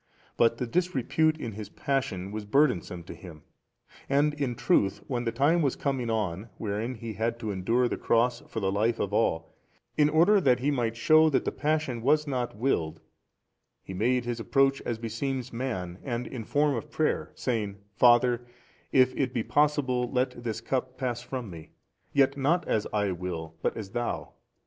[0.35, 3.43] But the disrepute in His Passion |312 was burdensome to Him.
[4.09, 7.97] And in truth when the time was coming on, wherein He had to endure the
[7.97, 9.53] cross for the life of all,
[9.99, 12.95] in order that He might shew that the Passion was not willed
[13.83, 18.43] 71, He made His approach as beseems man and in form of prayer, saying, Father
[18.91, 21.73] if it be possible let this cup pass from Me,
[22.11, 24.31] yet not as I will but as Thou.